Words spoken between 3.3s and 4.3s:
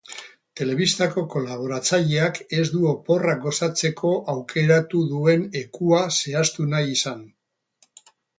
gozatzeko